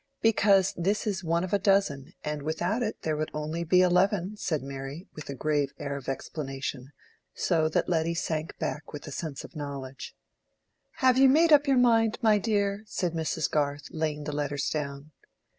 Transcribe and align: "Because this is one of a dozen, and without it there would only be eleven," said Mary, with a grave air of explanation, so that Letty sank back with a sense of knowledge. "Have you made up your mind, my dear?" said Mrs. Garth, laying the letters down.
"Because 0.23 0.73
this 0.75 1.05
is 1.05 1.23
one 1.23 1.43
of 1.43 1.53
a 1.53 1.59
dozen, 1.59 2.13
and 2.23 2.41
without 2.41 2.81
it 2.81 3.03
there 3.03 3.15
would 3.15 3.29
only 3.35 3.63
be 3.63 3.81
eleven," 3.81 4.35
said 4.35 4.63
Mary, 4.63 5.05
with 5.13 5.29
a 5.29 5.35
grave 5.35 5.73
air 5.77 5.95
of 5.95 6.09
explanation, 6.09 6.91
so 7.35 7.69
that 7.69 7.87
Letty 7.87 8.15
sank 8.15 8.57
back 8.57 8.93
with 8.93 9.05
a 9.05 9.11
sense 9.11 9.43
of 9.43 9.55
knowledge. 9.55 10.15
"Have 11.05 11.19
you 11.19 11.29
made 11.29 11.53
up 11.53 11.67
your 11.67 11.77
mind, 11.77 12.17
my 12.19 12.39
dear?" 12.39 12.81
said 12.87 13.13
Mrs. 13.13 13.47
Garth, 13.51 13.83
laying 13.91 14.23
the 14.23 14.31
letters 14.31 14.71
down. 14.71 15.11